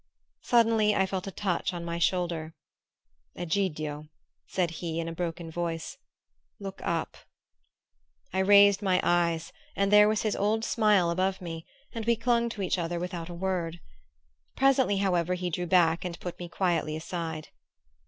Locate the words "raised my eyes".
8.39-9.53